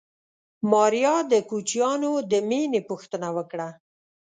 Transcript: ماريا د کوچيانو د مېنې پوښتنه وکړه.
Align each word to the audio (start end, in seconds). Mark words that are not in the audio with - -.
ماريا 0.71 1.15
د 1.31 1.33
کوچيانو 1.49 2.11
د 2.31 2.33
مېنې 2.49 2.81
پوښتنه 2.89 3.27
وکړه. 3.37 3.69